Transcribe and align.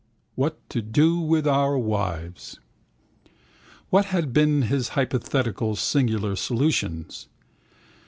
What 0.33 0.67
to 0.71 0.81
do 0.81 1.19
with 1.19 1.45
our 1.47 1.77
wives. 1.77 2.59
What 3.91 4.05
had 4.05 4.33
been 4.33 4.63
his 4.63 4.89
hypothetical 4.97 5.75
singular 5.75 6.35
solutions? 6.35 7.27